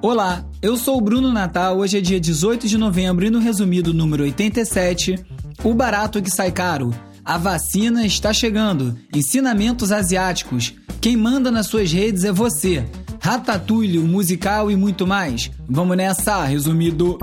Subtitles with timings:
[0.00, 1.78] Olá, eu sou o Bruno Natal.
[1.78, 5.16] Hoje é dia 18 de novembro e no resumido número 87,
[5.64, 6.94] o barato que sai caro.
[7.24, 8.96] A vacina está chegando.
[9.12, 10.72] Ensinamentos asiáticos.
[11.00, 12.88] Quem manda nas suas redes é você.
[13.20, 15.50] Ratatouille, o musical e muito mais.
[15.68, 17.18] Vamos nessa, resumido.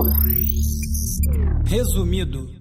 [1.64, 2.56] Resumido.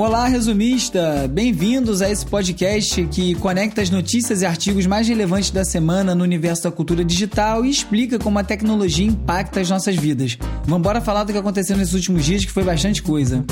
[0.00, 1.28] Olá, resumista!
[1.28, 6.24] Bem-vindos a esse podcast que conecta as notícias e artigos mais relevantes da semana no
[6.24, 10.38] universo da cultura digital e explica como a tecnologia impacta as nossas vidas.
[10.64, 13.44] Vamos falar do que aconteceu nesses últimos dias, que foi bastante coisa.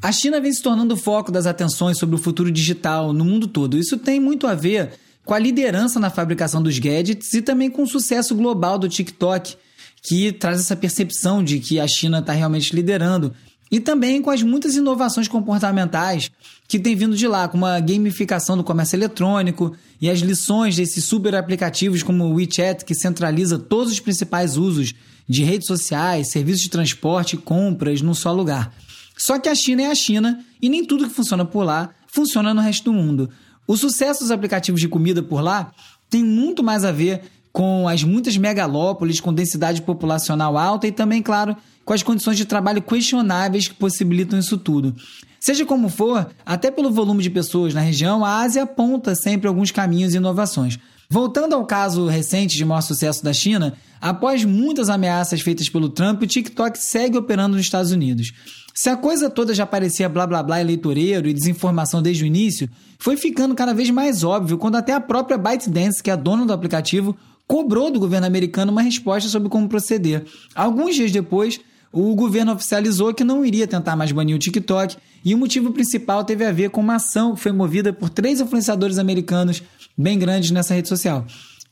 [0.00, 3.48] A China vem se tornando o foco das atenções sobre o futuro digital no mundo
[3.48, 3.76] todo.
[3.76, 4.92] Isso tem muito a ver
[5.24, 9.56] com a liderança na fabricação dos gadgets e também com o sucesso global do TikTok,
[10.04, 13.34] que traz essa percepção de que a China está realmente liderando
[13.70, 16.30] e também com as muitas inovações comportamentais
[16.68, 21.04] que tem vindo de lá, como a gamificação do comércio eletrônico e as lições desses
[21.04, 24.94] super aplicativos como o WeChat, que centraliza todos os principais usos
[25.28, 28.72] de redes sociais, serviços de transporte e compras num só lugar.
[29.16, 32.54] Só que a China é a China e nem tudo que funciona por lá funciona
[32.54, 33.30] no resto do mundo.
[33.66, 35.72] O sucesso dos aplicativos de comida por lá
[36.08, 37.22] tem muito mais a ver
[37.56, 42.44] com as muitas megalópolis com densidade populacional alta e também, claro, com as condições de
[42.44, 44.94] trabalho questionáveis que possibilitam isso tudo.
[45.40, 49.70] Seja como for, até pelo volume de pessoas na região, a Ásia aponta sempre alguns
[49.70, 50.78] caminhos e inovações.
[51.08, 56.20] Voltando ao caso recente de maior sucesso da China, após muitas ameaças feitas pelo Trump,
[56.20, 58.34] o TikTok segue operando nos Estados Unidos.
[58.74, 62.68] Se a coisa toda já parecia blá blá blá eleitoreiro e desinformação desde o início,
[62.98, 66.44] foi ficando cada vez mais óbvio quando até a própria ByteDance, que é a dona
[66.44, 67.16] do aplicativo,
[67.46, 70.24] cobrou do governo americano uma resposta sobre como proceder.
[70.54, 71.60] Alguns dias depois,
[71.92, 76.24] o governo oficializou que não iria tentar mais banir o TikTok e o motivo principal
[76.24, 79.62] teve a ver com uma ação que foi movida por três influenciadores americanos
[79.96, 81.24] bem grandes nessa rede social.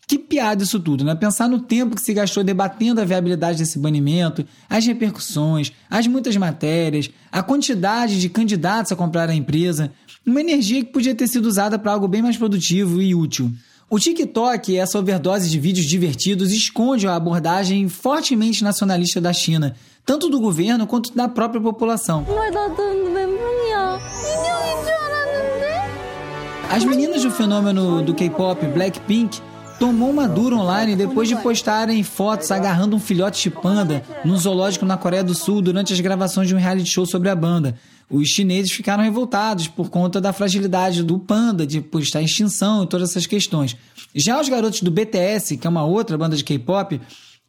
[0.06, 1.14] Que piada isso tudo, né?
[1.14, 6.36] Pensar no tempo que se gastou debatendo a viabilidade desse banimento, as repercussões, as muitas
[6.36, 9.90] matérias, a quantidade de candidatos a comprar a empresa,
[10.26, 13.50] uma energia que podia ter sido usada para algo bem mais produtivo e útil.
[13.90, 20.28] O TikTok, essa overdose de vídeos divertidos, esconde a abordagem fortemente nacionalista da China, tanto
[20.30, 22.26] do governo quanto da própria população.
[26.70, 29.40] As meninas do fenômeno do K-pop Blackpink
[29.78, 34.86] tomou uma dura online depois de postarem fotos agarrando um filhote de panda num zoológico
[34.86, 37.76] na Coreia do Sul durante as gravações de um reality show sobre a banda.
[38.10, 42.84] Os chineses ficaram revoltados por conta da fragilidade do panda, de por estar em extinção
[42.84, 43.76] e todas essas questões.
[44.14, 47.00] Já os garotos do BTS, que é uma outra banda de K-pop,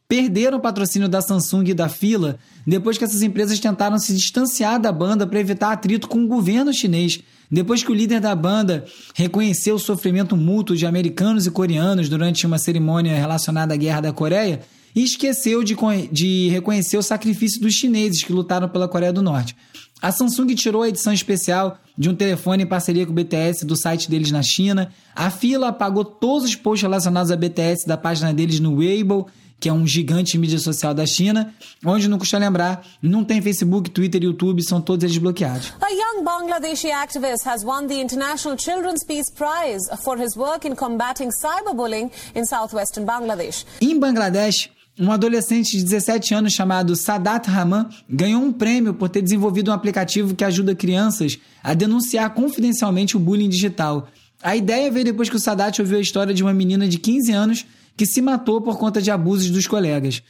[0.07, 4.79] perderam o patrocínio da Samsung e da Fila depois que essas empresas tentaram se distanciar
[4.79, 7.19] da banda para evitar atrito com o governo chinês.
[7.51, 12.45] Depois que o líder da banda reconheceu o sofrimento mútuo de americanos e coreanos durante
[12.45, 14.61] uma cerimônia relacionada à Guerra da Coreia,
[14.95, 15.75] e esqueceu de,
[16.11, 19.55] de reconhecer o sacrifício dos chineses que lutaram pela Coreia do Norte.
[20.01, 23.75] A Samsung tirou a edição especial de um telefone em parceria com o BTS do
[23.75, 24.91] site deles na China.
[25.15, 29.27] A Fila apagou todos os posts relacionados a BTS da página deles no Weibo
[29.59, 33.41] que é um gigante de mídia social da China, onde não custa lembrar, não tem
[33.41, 35.73] Facebook, Twitter e YouTube, são todos eles bloqueados.
[35.81, 40.75] A young Bangladeshi activist has won the International Children's Peace Prize for his work in
[40.75, 43.65] combating cyberbullying in southwestern Bangladesh.
[43.81, 44.69] Em Bangladesh,
[44.99, 49.73] um adolescente de 17 anos chamado Sadat Rahman ganhou um prêmio por ter desenvolvido um
[49.73, 54.07] aplicativo que ajuda crianças a denunciar confidencialmente o bullying digital.
[54.41, 57.31] A ideia veio depois que o Sadat ouviu a história de uma menina de 15
[57.31, 57.65] anos
[57.97, 60.21] que se matou por conta de abusos dos colegas.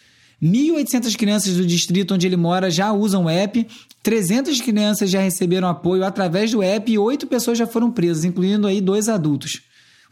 [0.42, 3.66] 1.800 crianças do distrito onde ele mora já usam o app,
[4.04, 8.68] 300 crianças já receberam apoio através do app e 8 pessoas já foram presas, incluindo
[8.68, 9.62] aí dois adultos.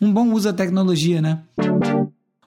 [0.02, 1.41] Um bom uso da tecnologia, né?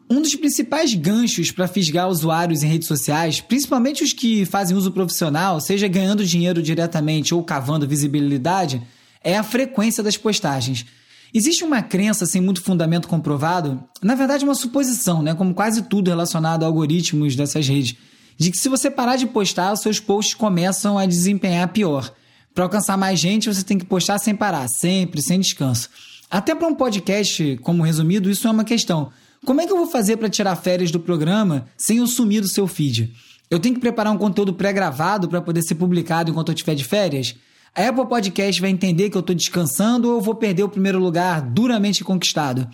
[0.09, 4.93] Um dos principais ganchos para fisgar usuários em redes sociais, principalmente os que fazem uso
[4.93, 8.81] profissional, seja ganhando dinheiro diretamente ou cavando visibilidade,
[9.23, 10.87] é a frequência das postagens.
[11.35, 16.09] Existe uma crença sem muito fundamento comprovado, na verdade uma suposição, né, como quase tudo
[16.09, 17.97] relacionado a algoritmos dessas redes,
[18.39, 22.13] de que se você parar de postar, os seus posts começam a desempenhar pior.
[22.55, 25.91] Para alcançar mais gente, você tem que postar sem parar, sempre, sem descanso.
[26.31, 29.11] Até para um podcast, como resumido, isso é uma questão.
[29.47, 32.49] Como é que eu vou fazer para tirar férias do programa sem eu sumir do
[32.49, 33.13] seu feed?
[33.49, 36.83] Eu tenho que preparar um conteúdo pré-gravado para poder ser publicado enquanto eu estiver de
[36.83, 37.37] férias?
[37.73, 40.99] A Apple Podcast vai entender que eu estou descansando ou eu vou perder o primeiro
[40.99, 42.69] lugar duramente conquistado?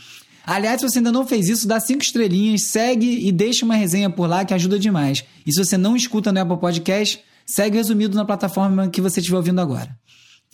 [0.46, 4.08] Aliás, se você ainda não fez isso, dá cinco estrelinhas, segue e deixa uma resenha
[4.08, 5.22] por lá que ajuda demais.
[5.44, 9.36] E se você não escuta no Apple Podcast, segue resumido na plataforma que você estiver
[9.36, 9.94] ouvindo agora.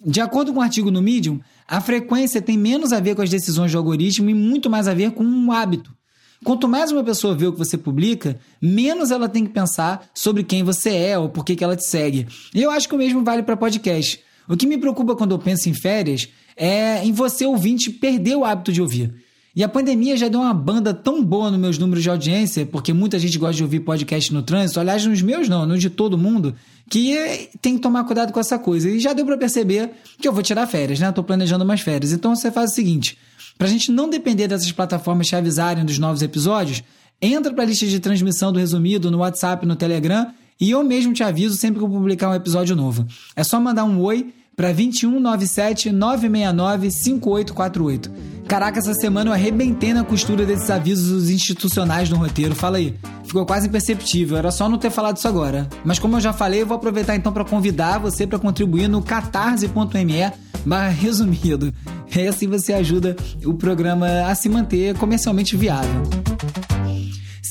[0.04, 1.38] De acordo com o um artigo no Medium,
[1.68, 4.94] a frequência tem menos a ver com as decisões do algoritmo e muito mais a
[4.94, 5.96] ver com um hábito.
[6.44, 10.44] Quanto mais uma pessoa vê o que você publica, menos ela tem que pensar sobre
[10.44, 12.26] quem você é ou por que, ela te segue.
[12.54, 14.20] E eu acho que o mesmo vale para podcast.
[14.48, 18.44] O que me preocupa quando eu penso em férias é em você, ouvinte, perder o
[18.44, 19.12] hábito de ouvir.
[19.54, 22.92] E a pandemia já deu uma banda tão boa nos meus números de audiência, porque
[22.92, 26.16] muita gente gosta de ouvir podcast no trânsito, aliás, nos meus não, nos de todo
[26.16, 26.54] mundo,
[26.88, 28.88] que tem que tomar cuidado com essa coisa.
[28.88, 29.90] E já deu para perceber
[30.20, 31.10] que eu vou tirar férias, né?
[31.10, 32.12] Tô planejando umas férias.
[32.12, 33.18] Então você faz o seguinte:
[33.58, 36.82] para a gente não depender dessas plataformas te avisarem dos novos episódios,
[37.20, 41.12] entra para a lista de transmissão do resumido no WhatsApp, no Telegram e eu mesmo
[41.12, 43.06] te aviso sempre que eu publicar um episódio novo.
[43.34, 48.10] É só mandar um oi para 2197 969 5848.
[48.48, 52.56] Caraca, essa semana eu arrebentei na costura desses avisos institucionais no roteiro.
[52.56, 52.96] Fala aí.
[53.22, 55.68] Ficou quase imperceptível, era só não ter falado isso agora.
[55.84, 59.00] Mas como eu já falei, eu vou aproveitar então para convidar você para contribuir no
[59.00, 60.32] catarse.me
[60.66, 61.72] barra resumido.
[62.16, 63.14] E assim você ajuda
[63.44, 66.02] o programa a se manter comercialmente viável.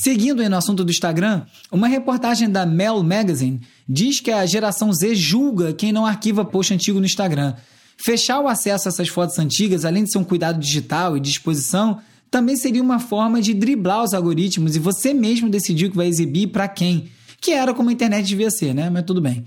[0.00, 1.42] Seguindo no assunto do Instagram,
[1.72, 6.72] uma reportagem da Mel Magazine diz que a geração Z julga quem não arquiva post
[6.72, 7.54] antigo no Instagram.
[7.96, 11.28] Fechar o acesso a essas fotos antigas, além de ser um cuidado digital e de
[11.28, 11.98] exposição,
[12.30, 16.06] também seria uma forma de driblar os algoritmos e você mesmo decidir o que vai
[16.06, 17.08] exibir para quem.
[17.40, 18.88] Que era como a internet devia ser, né?
[18.88, 19.44] Mas tudo bem.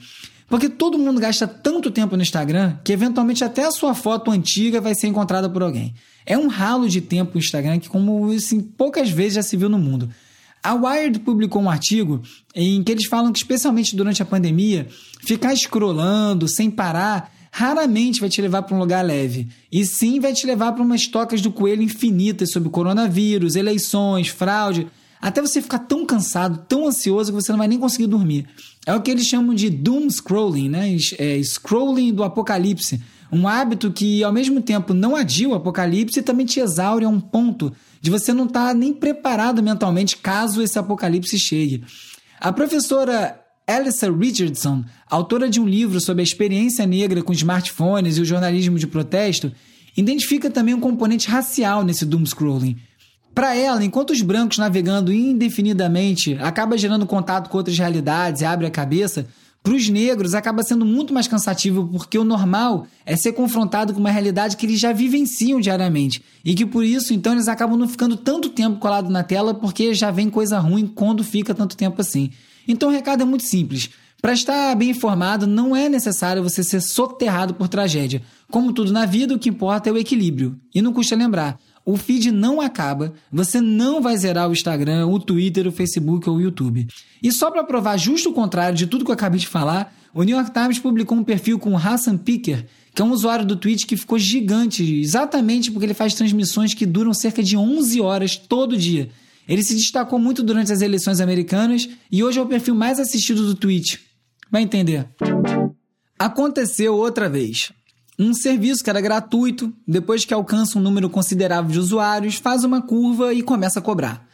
[0.50, 4.82] Porque todo mundo gasta tanto tempo no Instagram que eventualmente até a sua foto antiga
[4.82, 5.94] vai ser encontrada por alguém.
[6.26, 9.70] É um ralo de tempo o Instagram que, como assim, poucas vezes já se viu
[9.70, 10.10] no mundo.
[10.64, 12.22] A Wired publicou um artigo
[12.56, 14.88] em que eles falam que, especialmente durante a pandemia,
[15.26, 19.50] ficar scrollando sem parar raramente vai te levar para um lugar leve.
[19.72, 24.88] E sim vai te levar para umas tocas do coelho infinitas sobre coronavírus, eleições, fraude
[25.22, 28.48] até você ficar tão cansado, tão ansioso que você não vai nem conseguir dormir.
[28.88, 30.98] É o que eles chamam de doom scrolling, né?
[31.20, 33.00] É, scrolling do apocalipse.
[33.32, 37.10] Um hábito que, ao mesmo tempo, não adia o apocalipse e também te exaure a
[37.10, 41.84] um ponto de você não estar tá nem preparado mentalmente caso esse apocalipse chegue.
[42.40, 48.22] A professora Alyssa Richardson, autora de um livro sobre a experiência negra com smartphones e
[48.22, 49.52] o jornalismo de protesto,
[49.96, 52.78] identifica também um componente racial nesse doom scrolling.
[53.34, 58.68] Para ela, enquanto os brancos navegando indefinidamente acaba gerando contato com outras realidades e abre
[58.68, 59.26] a cabeça,
[59.64, 64.00] para os negros acaba sendo muito mais cansativo porque o normal é ser confrontado com
[64.00, 67.88] uma realidade que eles já vivenciam diariamente e que por isso então eles acabam não
[67.88, 72.02] ficando tanto tempo colado na tela porque já vem coisa ruim quando fica tanto tempo
[72.02, 72.32] assim.
[72.68, 73.90] Então o recado é muito simples.
[74.22, 78.22] Para estar bem informado, não é necessário você ser soterrado por tragédia.
[78.52, 80.60] Como tudo na vida, o que importa é o equilíbrio.
[80.74, 85.20] E não custa lembrar, o feed não acaba, você não vai zerar o Instagram, o
[85.20, 86.88] Twitter, o Facebook ou o YouTube.
[87.22, 90.24] E só para provar justo o contrário de tudo que eu acabei de falar, o
[90.24, 93.86] New York Times publicou um perfil com Hassan Picker, que é um usuário do Twitch
[93.86, 98.78] que ficou gigante, exatamente porque ele faz transmissões que duram cerca de 11 horas todo
[98.78, 99.10] dia.
[99.48, 103.46] Ele se destacou muito durante as eleições americanas e hoje é o perfil mais assistido
[103.46, 103.98] do Twitch.
[104.52, 105.08] Vai entender.
[106.20, 107.72] Aconteceu outra vez.
[108.24, 112.80] Um serviço que era gratuito, depois que alcança um número considerável de usuários, faz uma
[112.80, 114.28] curva e começa a cobrar.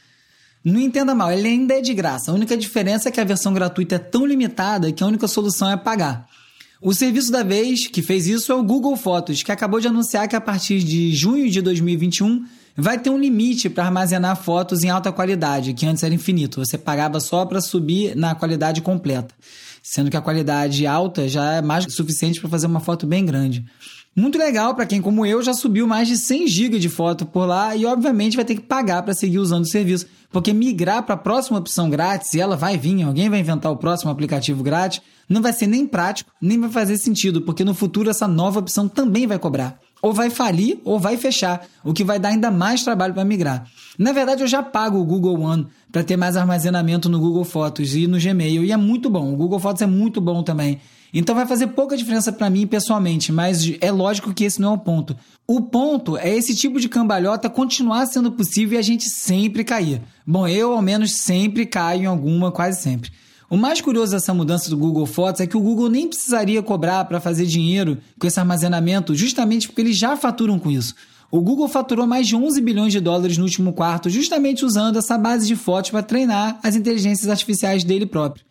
[0.62, 2.30] Não entenda mal, ele ainda é de graça.
[2.30, 5.72] A única diferença é que a versão gratuita é tão limitada que a única solução
[5.72, 6.28] é pagar.
[6.82, 10.28] O serviço da vez que fez isso é o Google Fotos, que acabou de anunciar
[10.28, 12.46] que a partir de junho de 2021
[12.76, 16.60] vai ter um limite para armazenar fotos em alta qualidade, que antes era infinito.
[16.60, 19.34] Você pagava só para subir na qualidade completa
[19.90, 23.26] sendo que a qualidade alta já é mais que suficiente para fazer uma foto bem
[23.26, 23.66] grande.
[24.14, 27.46] Muito legal para quem, como eu, já subiu mais de 100 GB de foto por
[27.46, 30.08] lá e, obviamente, vai ter que pagar para seguir usando o serviço.
[30.30, 33.78] Porque migrar para a próxima opção grátis, e ela vai vir, alguém vai inventar o
[33.78, 38.10] próximo aplicativo grátis, não vai ser nem prático, nem vai fazer sentido, porque no futuro
[38.10, 42.20] essa nova opção também vai cobrar ou vai falir ou vai fechar, o que vai
[42.20, 43.68] dar ainda mais trabalho para migrar.
[43.98, 47.96] Na verdade, eu já pago o Google One para ter mais armazenamento no Google Fotos
[47.96, 49.34] e no Gmail, e é muito bom.
[49.34, 50.80] O Google Fotos é muito bom também.
[51.14, 54.74] Então vai fazer pouca diferença para mim pessoalmente, mas é lógico que esse não é
[54.74, 55.16] o ponto.
[55.48, 60.02] O ponto é esse tipo de cambalhota continuar sendo possível e a gente sempre cair.
[60.26, 63.12] Bom, eu ao menos sempre caio em alguma, quase sempre.
[63.50, 67.06] O mais curioso dessa mudança do Google Fotos é que o Google nem precisaria cobrar
[67.06, 70.94] para fazer dinheiro com esse armazenamento, justamente porque eles já faturam com isso.
[71.32, 75.18] O Google faturou mais de 11 bilhões de dólares no último quarto, justamente usando essa
[75.18, 78.46] base de fotos para treinar as inteligências artificiais dele próprio.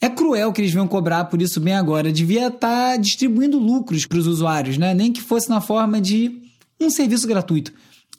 [0.00, 2.10] É cruel que eles venham cobrar por isso bem agora.
[2.10, 4.92] Devia estar tá distribuindo lucros para os usuários, né?
[4.92, 6.42] nem que fosse na forma de
[6.80, 7.72] um serviço gratuito.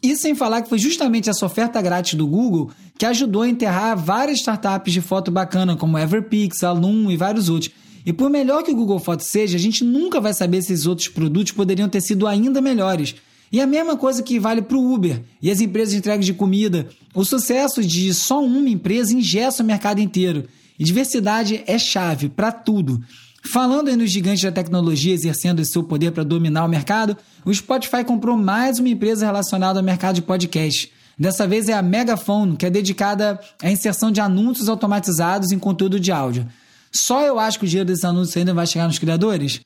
[0.03, 3.97] E sem falar que foi justamente essa oferta grátis do Google que ajudou a enterrar
[3.97, 7.71] várias startups de foto bacana, como Everpix, Alum e vários outros.
[8.05, 10.85] E por melhor que o Google Fotos seja, a gente nunca vai saber se esses
[10.85, 13.15] outros produtos poderiam ter sido ainda melhores.
[13.49, 16.33] E a mesma coisa que vale para o Uber e as empresas de entrega de
[16.33, 16.89] comida.
[17.15, 20.43] O sucesso de só uma empresa ingessa o mercado inteiro.
[20.77, 23.01] E diversidade é chave para tudo.
[23.45, 28.03] Falando aí nos gigantes da tecnologia exercendo seu poder para dominar o mercado, o Spotify
[28.03, 30.91] comprou mais uma empresa relacionada ao mercado de podcast.
[31.19, 35.99] Dessa vez é a Megaphone, que é dedicada à inserção de anúncios automatizados em conteúdo
[35.99, 36.47] de áudio.
[36.91, 39.59] Só eu acho que o dinheiro desses anúncios ainda vai chegar nos criadores?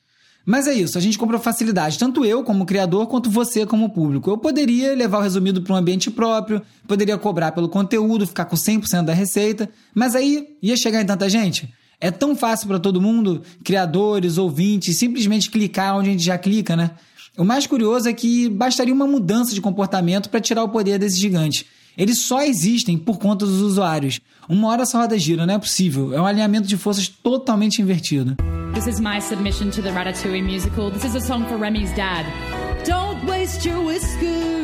[0.44, 4.30] Mas é isso, a gente comprou facilidade, tanto eu como criador, quanto você como público.
[4.30, 8.56] Eu poderia levar o resumido para um ambiente próprio, poderia cobrar pelo conteúdo, ficar com
[8.56, 11.72] 100% da receita, mas aí ia chegar em tanta gente?
[12.00, 16.76] É tão fácil para todo mundo, criadores, ouvintes, simplesmente clicar onde a gente já clica,
[16.76, 16.92] né?
[17.36, 21.18] O mais curioso é que bastaria uma mudança de comportamento para tirar o poder desse
[21.18, 21.66] gigante.
[21.96, 24.20] Eles só existem por conta dos usuários.
[24.48, 26.14] Uma hora essa roda gira, não é possível.
[26.14, 28.36] É um alinhamento de forças totalmente invertido.
[28.74, 30.90] This is my submission to the Ratatouille musical.
[30.92, 32.24] This is a song for Remy's dad.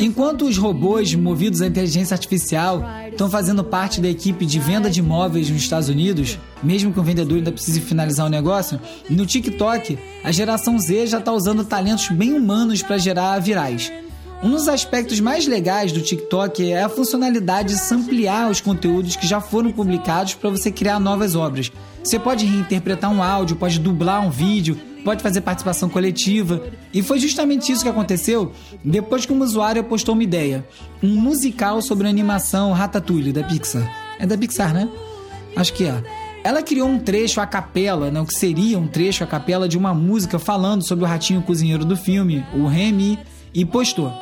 [0.01, 5.01] Enquanto os robôs movidos à inteligência artificial estão fazendo parte da equipe de venda de
[5.01, 9.99] imóveis nos Estados Unidos, mesmo que o vendedor ainda precise finalizar o negócio, no TikTok,
[10.23, 13.93] a geração Z já está usando talentos bem humanos para gerar virais.
[14.43, 19.27] Um dos aspectos mais legais do TikTok é a funcionalidade de samplear os conteúdos que
[19.27, 21.73] já foram publicados para você criar novas obras.
[22.05, 26.63] Você pode reinterpretar um áudio, pode dublar um vídeo, pode fazer participação coletiva.
[26.93, 28.53] E foi justamente isso que aconteceu
[28.85, 30.69] depois que um usuário postou uma ideia:
[31.03, 33.91] um musical sobre a animação Ratatouille da Pixar.
[34.19, 34.87] É da Pixar, né?
[35.57, 36.05] Acho que é.
[36.45, 39.79] Ela criou um trecho a capela, né, o que seria um trecho a capela de
[39.79, 43.19] uma música falando sobre o ratinho cozinheiro do filme, o Remy,
[43.55, 44.13] e postou.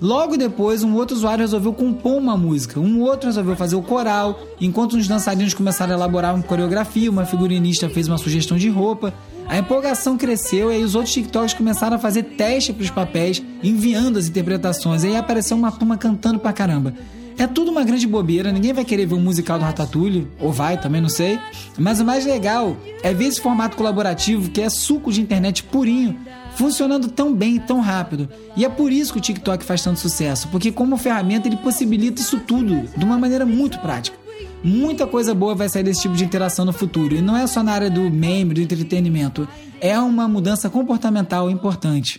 [0.00, 4.38] Logo depois, um outro usuário resolveu compor uma música, um outro resolveu fazer o coral,
[4.60, 9.12] enquanto os dançarinos começaram a elaborar uma coreografia, uma figurinista fez uma sugestão de roupa.
[9.48, 13.42] A empolgação cresceu e aí os outros TikToks começaram a fazer teste para os papéis,
[13.62, 15.02] enviando as interpretações.
[15.02, 16.94] E aí apareceu uma turma cantando pra caramba.
[17.38, 20.76] É tudo uma grande bobeira, ninguém vai querer ver um musical do Ratatouille, ou vai,
[20.80, 21.38] também não sei.
[21.78, 26.18] Mas o mais legal é ver esse formato colaborativo que é suco de internet purinho,
[26.56, 28.28] funcionando tão bem e tão rápido.
[28.56, 32.20] E é por isso que o TikTok faz tanto sucesso, porque como ferramenta ele possibilita
[32.20, 34.18] isso tudo de uma maneira muito prática.
[34.64, 37.62] Muita coisa boa vai sair desse tipo de interação no futuro, e não é só
[37.62, 39.46] na área do meme, do entretenimento,
[39.80, 42.18] é uma mudança comportamental importante.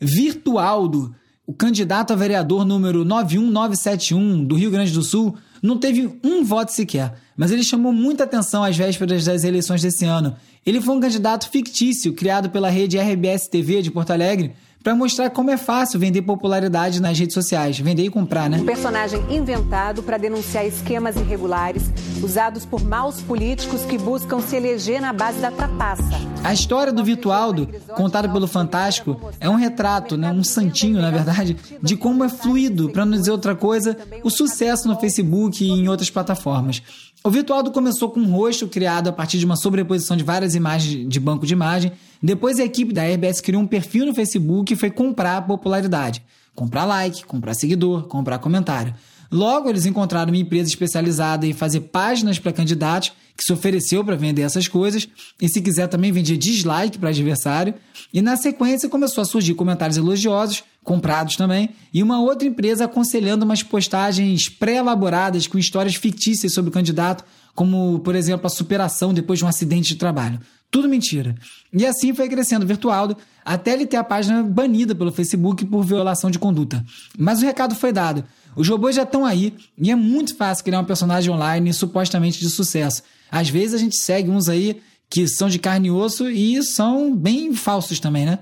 [0.00, 1.14] Virtualdo,
[1.46, 6.72] o candidato a vereador número 91971 do Rio Grande do Sul, não teve um voto
[6.72, 10.34] sequer, mas ele chamou muita atenção às vésperas das eleições desse ano.
[10.64, 14.54] Ele foi um candidato fictício criado pela rede RBS TV de Porto Alegre
[14.86, 18.58] para mostrar como é fácil vender popularidade nas redes sociais, vender e comprar, né?
[18.58, 21.90] Um personagem inventado para denunciar esquemas irregulares
[22.22, 26.04] usados por maus políticos que buscam se eleger na base da trapaça.
[26.44, 31.56] A história do Vitualdo, contada pelo Fantástico, é um retrato, né, um santinho, na verdade,
[31.82, 35.88] de como é fluido, para não dizer outra coisa, o sucesso no Facebook e em
[35.88, 36.80] outras plataformas.
[37.26, 41.08] O Virtualdo começou com um rosto criado a partir de uma sobreposição de várias imagens
[41.08, 41.90] de banco de imagem.
[42.22, 46.22] Depois a equipe da RBS criou um perfil no Facebook e foi comprar popularidade.
[46.54, 48.94] Comprar like, comprar seguidor, comprar comentário.
[49.28, 54.14] Logo, eles encontraram uma empresa especializada em fazer páginas para candidatos que se ofereceu para
[54.14, 55.08] vender essas coisas
[55.42, 57.74] e, se quiser, também vendia dislike para adversário.
[58.14, 63.44] E na sequência começou a surgir comentários elogiosos, comprados também, e uma outra empresa aconselhando
[63.44, 67.24] umas postagens pré-elaboradas com histórias fictícias sobre o candidato,
[67.56, 70.38] como, por exemplo, a superação depois de um acidente de trabalho.
[70.70, 71.34] Tudo mentira.
[71.72, 76.30] E assim foi crescendo Virtualdo até ele ter a página banida pelo Facebook por violação
[76.30, 76.84] de conduta.
[77.18, 78.24] Mas o recado foi dado.
[78.54, 82.48] Os robôs já estão aí e é muito fácil criar um personagem online supostamente de
[82.48, 83.02] sucesso.
[83.30, 87.14] Às vezes a gente segue uns aí que são de carne e osso e são
[87.14, 88.38] bem falsos também, né?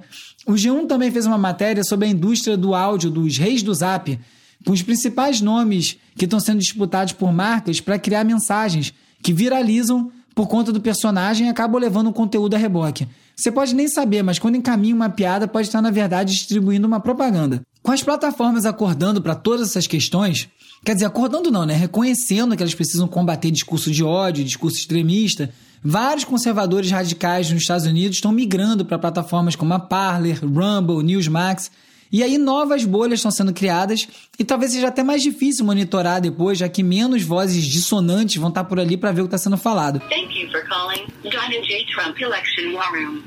[0.46, 4.18] O G1 também fez uma matéria sobre a indústria do áudio dos reis do Zap,
[4.64, 8.92] com os principais nomes que estão sendo disputados por marcas para criar mensagens
[9.22, 13.06] que viralizam por conta do personagem e acabam levando o conteúdo a reboque.
[13.36, 17.00] Você pode nem saber, mas quando encaminha uma piada, pode estar, na verdade, distribuindo uma
[17.00, 17.62] propaganda.
[17.82, 20.48] Com as plataformas acordando para todas essas questões,
[20.84, 21.74] quer dizer, acordando não, né?
[21.74, 25.52] Reconhecendo que elas precisam combater discurso de ódio, discurso extremista,
[25.84, 31.70] vários conservadores radicais nos Estados Unidos estão migrando para plataformas como a Parler, Rumble, Newsmax.
[32.10, 36.58] E aí novas bolhas estão sendo criadas e talvez seja até mais difícil monitorar depois,
[36.58, 39.58] já que menos vozes dissonantes vão estar por ali para ver o que está sendo
[39.58, 40.00] falado.
[40.08, 41.84] Thank you for calling Donald J.
[41.92, 43.22] Trump Election War Room.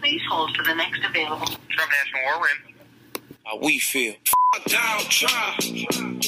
[0.00, 1.46] Please hold for the next available.
[1.68, 2.74] Trump National War Room.
[3.44, 4.14] How we feel.
[4.66, 6.19] Donald Trump.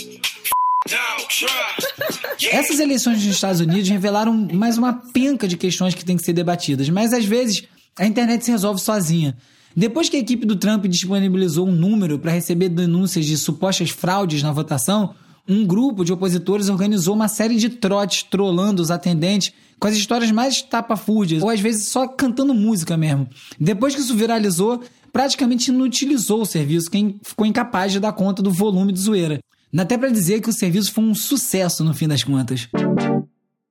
[2.50, 6.32] Essas eleições nos Estados Unidos revelaram mais uma penca de questões que têm que ser
[6.32, 7.64] debatidas, mas às vezes
[7.98, 9.36] a internet se resolve sozinha.
[9.74, 14.42] Depois que a equipe do Trump disponibilizou um número para receber denúncias de supostas fraudes
[14.42, 15.14] na votação,
[15.48, 20.30] um grupo de opositores organizou uma série de trotes trolando os atendentes com as histórias
[20.30, 23.28] mais tapafúrdias, ou às vezes só cantando música mesmo.
[23.58, 24.80] Depois que isso viralizou,
[25.12, 29.40] praticamente inutilizou o serviço, quem ficou incapaz de dar conta do volume de zoeira.
[29.72, 32.68] Dá até para dizer que o serviço foi um sucesso no fim das contas.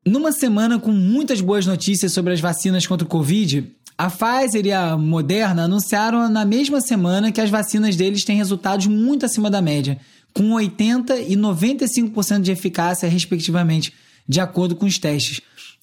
[0.06, 4.72] Numa semana com muitas boas notícias sobre as vacinas contra o Covid, a Pfizer e
[4.72, 9.62] a Moderna anunciaram na mesma semana que as vacinas deles têm resultados muito acima da
[9.62, 10.00] média,
[10.34, 13.94] com 80% e 95% de eficácia, respectivamente,
[14.28, 15.42] de acordo com os testes.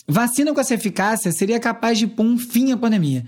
[0.09, 3.25] Vacina com essa eficácia seria capaz de pôr um fim à pandemia.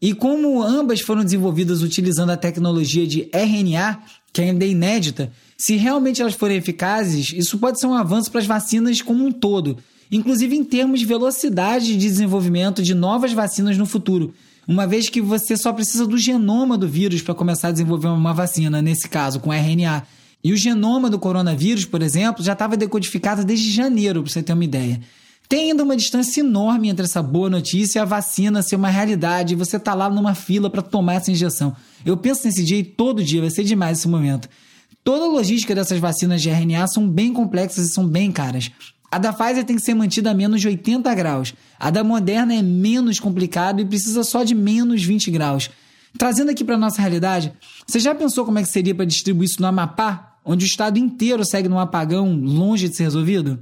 [0.00, 4.00] E como ambas foram desenvolvidas utilizando a tecnologia de RNA,
[4.32, 5.30] que ainda é inédita,
[5.64, 9.30] se realmente elas forem eficazes, isso pode ser um avanço para as vacinas como um
[9.30, 9.78] todo,
[10.10, 14.34] inclusive em termos de velocidade de desenvolvimento de novas vacinas no futuro,
[14.66, 18.34] uma vez que você só precisa do genoma do vírus para começar a desenvolver uma
[18.34, 20.02] vacina, nesse caso com RNA.
[20.42, 24.54] E o genoma do coronavírus, por exemplo, já estava decodificado desde janeiro, para você ter
[24.54, 25.00] uma ideia.
[25.48, 29.54] Tem ainda uma distância enorme entre essa boa notícia e a vacina ser uma realidade
[29.54, 31.76] e você tá lá numa fila para tomar essa injeção.
[32.04, 34.48] Eu penso nesse dia e todo dia vai ser demais esse momento.
[35.04, 38.70] Toda a logística dessas vacinas de RNA são bem complexas e são bem caras.
[39.10, 41.54] A da Pfizer tem que ser mantida a menos de 80 graus.
[41.78, 45.68] A da Moderna é menos complicado e precisa só de menos 20 graus.
[46.16, 47.52] Trazendo aqui para nossa realidade,
[47.86, 50.98] você já pensou como é que seria para distribuir isso no Amapá, onde o estado
[50.98, 53.58] inteiro segue num apagão longe de ser resolvido?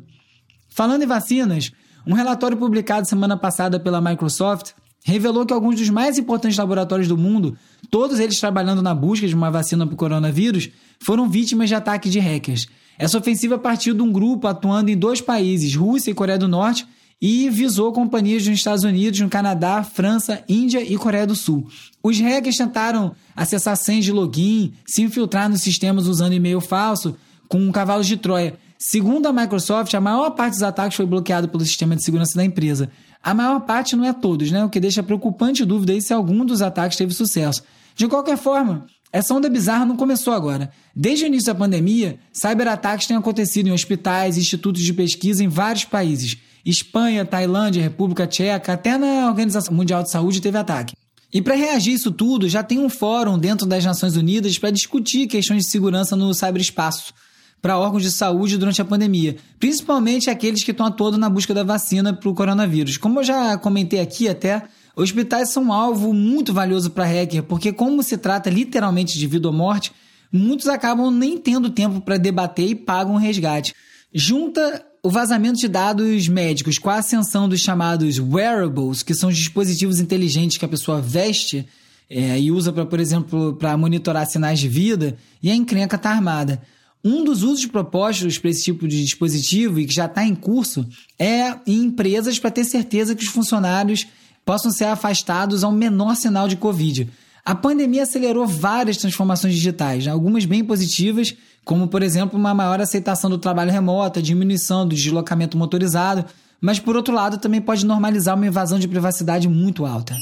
[0.69, 1.73] Falando em vacinas,
[2.07, 4.73] um relatório publicado semana passada pela Microsoft
[5.05, 7.57] revelou que alguns dos mais importantes laboratórios do mundo,
[7.91, 10.71] todos eles trabalhando na busca de uma vacina para o coronavírus,
[11.03, 12.67] foram vítimas de ataque de hackers.
[12.99, 16.87] Essa ofensiva partiu de um grupo atuando em dois países, Rússia e Coreia do Norte,
[17.21, 21.67] e visou companhias nos Estados Unidos, no Canadá, França, Índia e Coreia do Sul.
[22.03, 27.17] Os hackers tentaram acessar senhas de login, se infiltrar nos sistemas usando e-mail falso,
[27.49, 28.59] com cavalos de Troia.
[28.79, 32.45] Segundo a Microsoft, a maior parte dos ataques foi bloqueado pelo sistema de segurança da
[32.45, 32.91] empresa.
[33.23, 34.65] A maior parte não é todos, né?
[34.65, 37.63] O que deixa preocupante dúvida aí se algum dos ataques teve sucesso.
[37.95, 40.71] De qualquer forma, essa onda bizarra não começou agora.
[40.95, 45.49] Desde o início da pandemia, cyberataques têm acontecido em hospitais e institutos de pesquisa em
[45.49, 46.37] vários países.
[46.65, 50.95] Espanha, Tailândia, República Tcheca, até na Organização Mundial de Saúde teve ataque.
[51.33, 55.27] E para reagir isso tudo, já tem um fórum dentro das Nações Unidas para discutir
[55.27, 57.15] questões de segurança no cyberespaço
[57.63, 61.63] para órgãos de saúde durante a pandemia, principalmente aqueles que estão atuando na busca da
[61.63, 62.97] vacina para o coronavírus.
[62.97, 64.63] Como eu já comentei aqui até,
[65.03, 69.49] Hospitais são um alvo muito valioso para hacker, porque como se trata literalmente de vida
[69.49, 69.93] ou morte,
[70.31, 73.75] muitos acabam nem tendo tempo para debater e pagam resgate.
[74.13, 79.37] Junta o vazamento de dados médicos com a ascensão dos chamados wearables, que são os
[79.37, 81.67] dispositivos inteligentes que a pessoa veste
[82.09, 86.11] é, e usa para, por exemplo, para monitorar sinais de vida, e a encrenca está
[86.11, 86.61] armada.
[87.03, 90.87] Um dos usos propostos para esse tipo de dispositivo e que já está em curso
[91.19, 94.07] é em empresas para ter certeza que os funcionários
[94.51, 97.09] possam ser afastados ao menor sinal de Covid.
[97.45, 103.31] A pandemia acelerou várias transformações digitais, algumas bem positivas, como, por exemplo, uma maior aceitação
[103.31, 106.25] do trabalho remoto, a diminuição do deslocamento motorizado,
[106.61, 110.17] mas por outro lado também pode normalizar uma invasão de privacidade muito alta.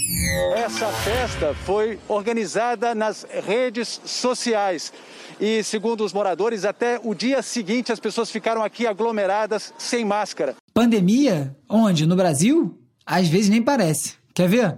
[0.54, 4.92] Essa festa foi organizada nas redes sociais.
[5.40, 10.54] E, segundo os moradores, até o dia seguinte as pessoas ficaram aqui aglomeradas sem máscara.
[10.74, 11.56] Pandemia?
[11.66, 12.04] Onde?
[12.04, 12.78] No Brasil?
[13.06, 14.17] Às vezes nem parece.
[14.38, 14.76] Quer ver?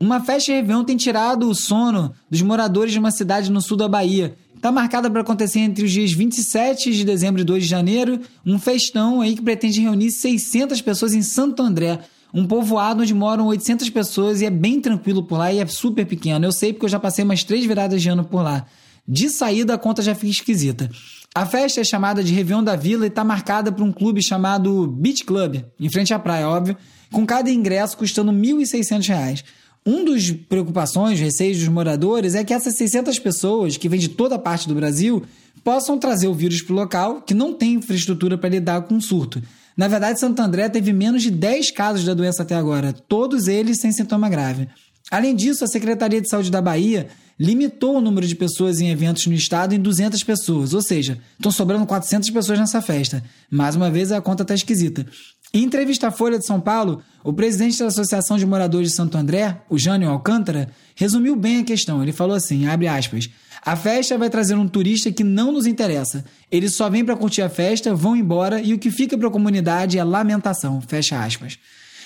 [0.00, 3.76] Uma festa de Réveillon tem tirado o sono dos moradores de uma cidade no sul
[3.76, 4.34] da Bahia.
[4.56, 8.58] Está marcada para acontecer entre os dias 27 de dezembro e 2 de janeiro, um
[8.58, 12.00] festão aí que pretende reunir 600 pessoas em Santo André,
[12.34, 16.04] um povoado onde moram 800 pessoas e é bem tranquilo por lá e é super
[16.04, 16.44] pequeno.
[16.44, 18.66] Eu sei porque eu já passei umas três viradas de ano por lá.
[19.06, 20.90] De saída a conta já fica esquisita.
[21.32, 24.88] A festa é chamada de Réveillon da Vila e está marcada por um clube chamado
[24.88, 26.76] Beach Club, em frente à praia, óbvio,
[27.12, 29.44] com cada ingresso custando R$ 1.600.
[29.86, 34.38] Um dos preocupações, receios dos moradores é que essas 600 pessoas, que vêm de toda
[34.38, 35.22] parte do Brasil,
[35.64, 39.02] possam trazer o vírus para o local que não tem infraestrutura para lidar com o
[39.02, 39.42] surto.
[39.76, 43.80] Na verdade, Santo André teve menos de 10 casos da doença até agora, todos eles
[43.80, 44.68] sem sintoma grave.
[45.10, 49.26] Além disso, a Secretaria de Saúde da Bahia limitou o número de pessoas em eventos
[49.26, 53.22] no estado em 200 pessoas, ou seja, estão sobrando 400 pessoas nessa festa.
[53.48, 55.06] Mais uma vez, a conta está esquisita.
[55.52, 59.16] Em entrevista à Folha de São Paulo, o presidente da Associação de Moradores de Santo
[59.16, 62.02] André, o Jânio Alcântara, resumiu bem a questão.
[62.02, 63.30] Ele falou assim, abre aspas,
[63.64, 66.24] A festa vai trazer um turista que não nos interessa.
[66.50, 69.32] Eles só vêm para curtir a festa, vão embora e o que fica para a
[69.32, 70.82] comunidade é lamentação.
[70.82, 71.58] Fecha aspas.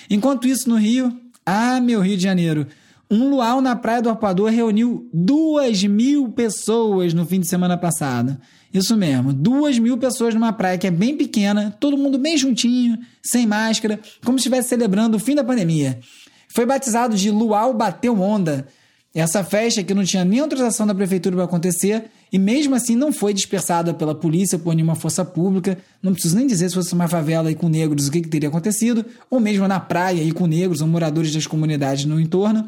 [0.09, 1.13] Enquanto isso, no Rio,
[1.45, 2.67] ah, meu Rio de Janeiro,
[3.11, 8.39] um luau na Praia do Arpoador reuniu duas mil pessoas no fim de semana passado.
[8.73, 12.99] Isso mesmo, duas mil pessoas numa praia que é bem pequena, todo mundo bem juntinho,
[13.23, 16.01] sem máscara, como se estivesse celebrando o fim da pandemia.
[16.49, 18.67] Foi batizado de Luau Bateu Onda.
[19.15, 23.13] Essa festa que não tinha nem autorização da prefeitura para acontecer e mesmo assim não
[23.13, 25.77] foi dispersada pela polícia por nenhuma força pública.
[26.03, 28.49] Não preciso nem dizer se fosse uma favela aí com negros o que, que teria
[28.49, 32.67] acontecido, ou mesmo na praia aí com negros ou moradores das comunidades no entorno.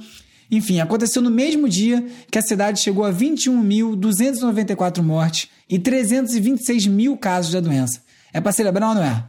[0.50, 7.16] Enfim, aconteceu no mesmo dia que a cidade chegou a 21.294 mortes e 326 mil
[7.16, 8.02] casos da doença.
[8.32, 9.24] É para celebrar ou não é?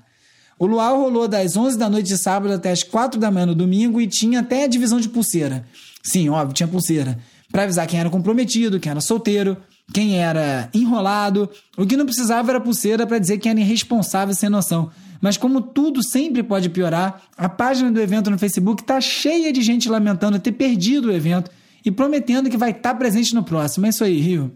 [0.58, 3.56] O luau rolou das 11 da noite de sábado até as 4 da manhã no
[3.56, 5.66] domingo e tinha até a divisão de pulseira.
[6.02, 7.20] Sim, óbvio, tinha pulseira.
[7.52, 9.58] Para avisar quem era comprometido, quem era solteiro,
[9.94, 11.50] quem era enrolado.
[11.78, 14.90] O que não precisava era pulseira para dizer quem era irresponsável sem noção.
[15.22, 19.62] Mas como tudo sempre pode piorar, a página do evento no Facebook está cheia de
[19.62, 21.50] gente lamentando ter perdido o evento
[21.84, 23.86] e prometendo que vai estar tá presente no próximo.
[23.86, 24.52] É isso aí, Rio.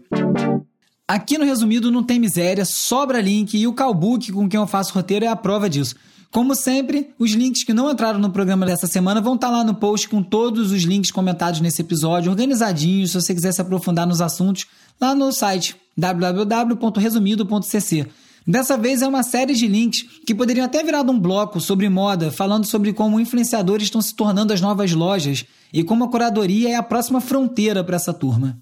[1.06, 4.94] Aqui no resumido não tem miséria, sobra link e o Calbook com quem eu faço
[4.94, 5.96] roteiro é a prova disso.
[6.30, 9.64] Como sempre, os links que não entraram no programa dessa semana vão estar tá lá
[9.64, 14.06] no post com todos os links comentados nesse episódio, organizadinhos, se você quiser se aprofundar
[14.06, 14.68] nos assuntos,
[15.00, 18.06] lá no site www.resumido.cc.
[18.50, 22.32] Dessa vez é uma série de links que poderiam até virar um bloco sobre moda,
[22.32, 26.74] falando sobre como influenciadores estão se tornando as novas lojas e como a curadoria é
[26.74, 28.58] a próxima fronteira para essa turma.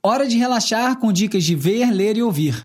[0.00, 2.60] Hora de relaxar com dicas de ver, ler e ouvir.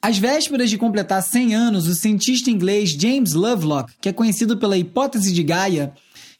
[0.00, 4.78] Às vésperas de completar 100 anos, o cientista inglês James Lovelock, que é conhecido pela
[4.78, 5.92] hipótese de Gaia,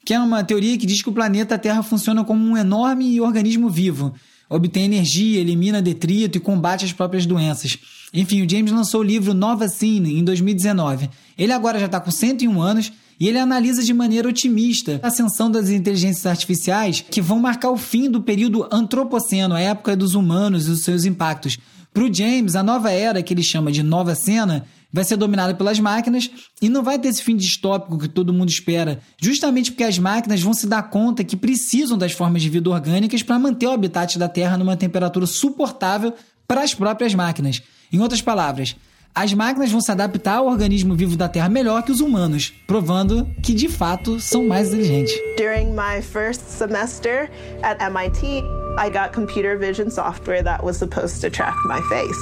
[0.06, 3.68] que é uma teoria que diz que o planeta Terra funciona como um enorme organismo
[3.68, 4.14] vivo,
[4.48, 7.76] obtém energia, elimina detrito e combate as próprias doenças.
[8.12, 11.08] Enfim, o James lançou o livro Nova Cine em 2019.
[11.38, 15.50] Ele agora já está com 101 anos e ele analisa de maneira otimista a ascensão
[15.50, 20.66] das inteligências artificiais que vão marcar o fim do período antropoceno, a época dos humanos
[20.66, 21.58] e os seus impactos.
[21.92, 25.54] Para o James, a nova era, que ele chama de nova cena, vai ser dominada
[25.54, 29.84] pelas máquinas e não vai ter esse fim distópico que todo mundo espera, justamente porque
[29.84, 33.66] as máquinas vão se dar conta que precisam das formas de vida orgânicas para manter
[33.66, 36.14] o habitat da Terra numa temperatura suportável
[36.46, 37.62] para as próprias máquinas.
[37.92, 38.76] Em outras palavras,
[39.12, 43.26] as máquinas vão se adaptar ao organismo vivo da Terra melhor que os humanos, provando
[43.42, 45.12] que de fato são mais inteligentes.
[45.36, 47.28] During my first semester
[47.62, 48.44] at MIT,
[48.78, 52.16] I got computer vision software that was supposed to track my face.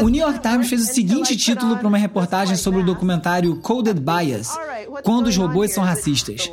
[0.00, 4.00] O New York Times fez o seguinte título para uma reportagem sobre o documentário Coded
[4.00, 4.48] Bias,
[5.04, 6.50] Quando os robôs são racistas.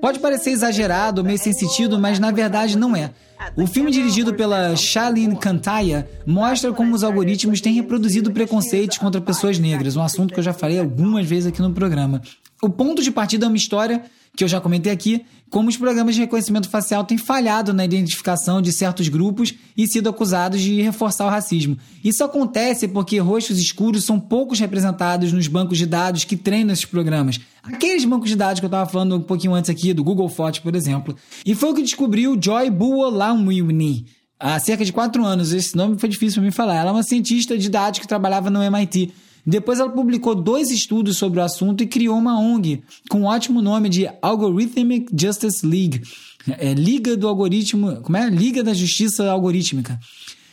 [0.00, 3.10] Pode parecer exagerado ou meio sem sentido, mas na verdade não é.
[3.56, 9.58] O filme dirigido pela Shailene Cantaya mostra como os algoritmos têm reproduzido preconceitos contra pessoas
[9.58, 12.20] negras, um assunto que eu já falei algumas vezes aqui no programa.
[12.62, 14.04] O ponto de partida é uma história
[14.36, 18.62] que eu já comentei aqui, como os programas de reconhecimento facial têm falhado na identificação
[18.62, 21.76] de certos grupos e sido acusados de reforçar o racismo.
[22.04, 26.84] Isso acontece porque rostos escuros são poucos representados nos bancos de dados que treinam esses
[26.84, 27.40] programas.
[27.62, 30.60] Aqueles bancos de dados que eu estava falando um pouquinho antes aqui, do Google Fotos,
[30.60, 31.16] por exemplo.
[31.44, 34.06] E foi o que descobriu Joy Buolamwini
[34.38, 35.52] há cerca de quatro anos.
[35.52, 36.76] Esse nome foi difícil para mim falar.
[36.76, 39.12] Ela é uma cientista de dados que trabalhava no MIT.
[39.46, 43.62] Depois ela publicou dois estudos sobre o assunto e criou uma ONG com o ótimo
[43.62, 46.02] nome de Algorithmic Justice League.
[46.48, 48.00] É, Liga do Algoritmo.
[48.02, 48.28] Como é?
[48.28, 49.98] Liga da Justiça Algorítmica.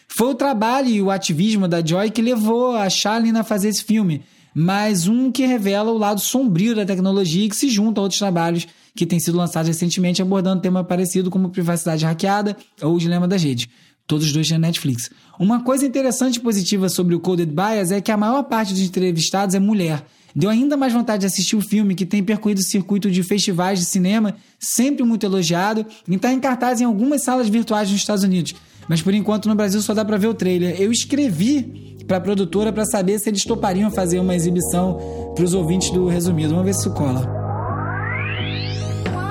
[0.08, 3.84] Foi o trabalho e o ativismo da Joy que levou a Charlene a fazer esse
[3.84, 4.24] filme,
[4.54, 8.18] mas um que revela o lado sombrio da tecnologia e que se junta a outros
[8.18, 13.28] trabalhos que têm sido lançados recentemente abordando tema parecido como privacidade hackeada ou o dilema
[13.28, 13.68] das redes.
[14.08, 15.12] Todos os dois na Netflix.
[15.38, 18.82] Uma coisa interessante e positiva sobre o Coded Bias é que a maior parte dos
[18.82, 20.04] entrevistados é mulher.
[20.34, 23.80] Deu ainda mais vontade de assistir o filme, que tem percorrido o circuito de festivais
[23.80, 28.24] de cinema, sempre muito elogiado, e está em cartaz em algumas salas virtuais nos Estados
[28.24, 28.56] Unidos.
[28.88, 30.80] Mas por enquanto no Brasil só dá para ver o trailer.
[30.80, 35.54] Eu escrevi para a produtora para saber se eles topariam fazer uma exibição para os
[35.54, 36.52] ouvintes do resumido.
[36.52, 37.28] Vamos ver se cola.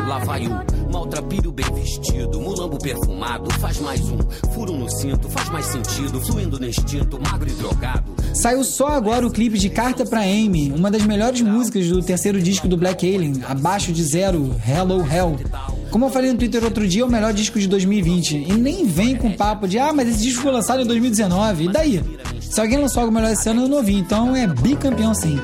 [0.06, 2.40] Lá vai o maltrapilho bem vestido,
[2.87, 4.18] perfumado, faz mais um,
[4.55, 8.14] furo no cinto, faz mais sentido, fluindo no instinto, magro e drogado.
[8.33, 12.40] Saiu só agora o clipe de Carta pra Amy, uma das melhores músicas do terceiro
[12.40, 15.37] disco do Black Alien, abaixo de zero, Hello Hell.
[15.90, 18.37] Como eu falei no Twitter outro dia, é o melhor disco de 2020.
[18.37, 21.64] E nem vem com papo de, ah, mas esse disco foi lançado em 2019.
[21.64, 22.05] E daí?
[22.40, 23.94] Se alguém lançou algo melhor esse ano, eu não ouvi.
[23.94, 25.40] Então é bicampeão sim.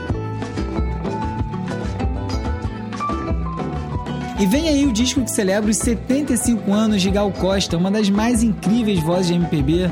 [4.42, 8.10] E vem aí o disco que celebra os 75 anos de Gal Costa, uma das
[8.10, 9.88] mais incríveis vozes de MPB.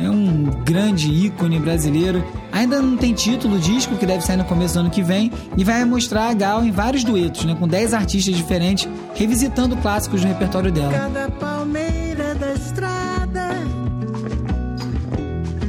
[0.00, 2.24] é um grande ícone brasileiro.
[2.50, 5.62] Ainda não tem título, disco que deve sair no começo do ano que vem e
[5.62, 10.26] vai mostrar a Gal em vários duetos, né, com 10 artistas diferentes, revisitando clássicos do
[10.26, 10.90] repertório dela.
[10.90, 13.50] Cada palmeira da estrada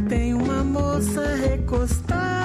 [0.10, 2.43] tem uma moça recostada.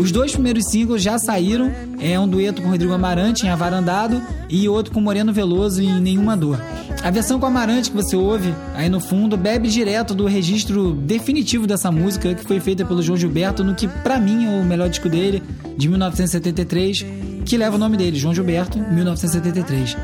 [0.00, 4.66] Os dois primeiros singles já saíram, é um dueto com Rodrigo Amarante em Avarandado e
[4.66, 6.58] outro com Moreno Veloso em Nenhuma Dor.
[7.04, 11.66] A versão com Amarante que você ouve aí no fundo bebe direto do registro definitivo
[11.66, 14.88] dessa música que foi feita pelo João Gilberto no que para mim é o melhor
[14.88, 15.42] disco dele,
[15.76, 17.04] de 1973,
[17.44, 19.98] que leva o nome dele, João Gilberto, 1973.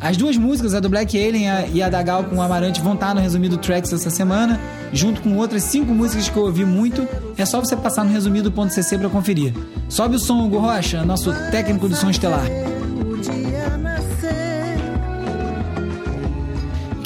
[0.00, 2.94] As duas músicas, a do Black Alien e a da Gal com o Amarante, vão
[2.94, 4.58] estar no resumido Tracks essa semana,
[4.92, 7.06] junto com outras cinco músicas que eu ouvi muito.
[7.36, 9.54] É só você passar no resumido.cc para conferir.
[9.88, 12.46] Sobe o som, Hugo Rocha, nosso técnico do som estelar.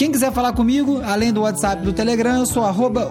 [0.03, 3.09] Quem quiser falar comigo, além do WhatsApp do Telegram, eu sou arroba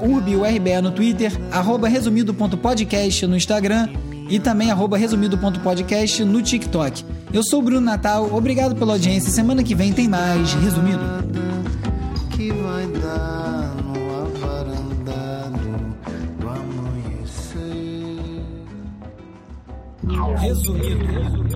[0.82, 3.88] no Twitter, arroba resumido.podcast no Instagram
[4.30, 7.06] e também arroba resumido.podcast no TikTok.
[7.32, 9.32] Eu sou o Bruno Natal, obrigado pela audiência.
[9.32, 11.02] Semana que vem tem mais Resumido.
[12.32, 13.41] Que vai dar
[20.42, 21.51] Resumido.